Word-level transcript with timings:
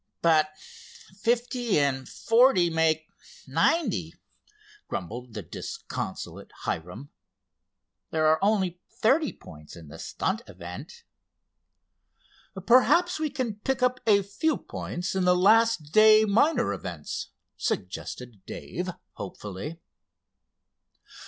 "But 0.23 0.57
fifty 0.57 1.79
and 1.79 2.09
forty 2.09 2.71
make 2.71 3.07
ninety," 3.45 4.15
grumbled 4.87 5.35
the 5.35 5.43
disconsolate 5.43 6.49
Hiram. 6.63 7.11
"There 8.09 8.25
are 8.25 8.39
only 8.41 8.81
thirty 8.91 9.31
points 9.31 9.75
in 9.75 9.89
the 9.89 9.99
stunt 9.99 10.41
event." 10.47 11.03
"Perhaps 12.65 13.19
we 13.19 13.29
can 13.29 13.57
pick 13.59 13.83
up 13.83 13.99
a 14.07 14.23
few 14.23 14.57
points 14.57 15.13
in 15.13 15.23
the 15.25 15.37
last 15.37 15.91
day 15.91 16.25
minor 16.25 16.73
events," 16.73 17.29
suggested 17.55 18.43
Dave, 18.47 18.89
hopefully. 19.17 19.79